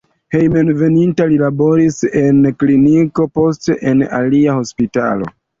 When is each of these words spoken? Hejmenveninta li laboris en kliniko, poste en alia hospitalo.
Hejmenveninta 0.35 1.27
li 1.33 1.37
laboris 1.41 1.99
en 2.23 2.41
kliniko, 2.63 3.29
poste 3.41 3.79
en 3.93 4.03
alia 4.23 4.61
hospitalo. 4.63 5.33